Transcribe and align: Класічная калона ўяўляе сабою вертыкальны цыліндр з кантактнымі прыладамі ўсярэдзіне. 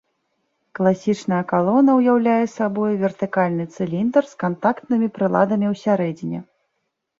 Класічная 0.77 1.41
калона 1.51 1.91
ўяўляе 1.99 2.45
сабою 2.55 2.89
вертыкальны 3.03 3.63
цыліндр 3.75 4.23
з 4.33 4.43
кантактнымі 4.43 5.13
прыладамі 5.21 5.73
ўсярэдзіне. 5.77 6.39